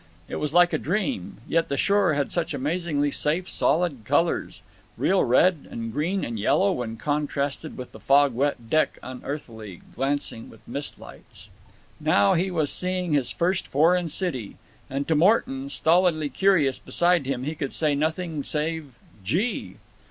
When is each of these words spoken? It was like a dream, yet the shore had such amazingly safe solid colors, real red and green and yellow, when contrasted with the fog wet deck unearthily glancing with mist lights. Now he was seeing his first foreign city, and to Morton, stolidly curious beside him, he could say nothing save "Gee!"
It 0.27 0.37
was 0.37 0.51
like 0.51 0.73
a 0.73 0.79
dream, 0.79 1.37
yet 1.47 1.69
the 1.69 1.77
shore 1.77 2.15
had 2.15 2.31
such 2.31 2.55
amazingly 2.55 3.11
safe 3.11 3.47
solid 3.47 4.03
colors, 4.03 4.63
real 4.97 5.23
red 5.23 5.67
and 5.69 5.93
green 5.93 6.25
and 6.25 6.39
yellow, 6.39 6.71
when 6.71 6.97
contrasted 6.97 7.77
with 7.77 7.91
the 7.91 7.99
fog 7.99 8.33
wet 8.33 8.67
deck 8.67 8.97
unearthily 9.03 9.81
glancing 9.93 10.49
with 10.49 10.67
mist 10.67 10.97
lights. 10.97 11.51
Now 11.99 12.33
he 12.33 12.49
was 12.49 12.71
seeing 12.71 13.13
his 13.13 13.29
first 13.29 13.67
foreign 13.67 14.09
city, 14.09 14.57
and 14.89 15.07
to 15.07 15.13
Morton, 15.13 15.69
stolidly 15.69 16.29
curious 16.29 16.79
beside 16.79 17.27
him, 17.27 17.43
he 17.43 17.53
could 17.53 17.71
say 17.71 17.93
nothing 17.93 18.41
save 18.41 18.93
"Gee!" 19.23 19.75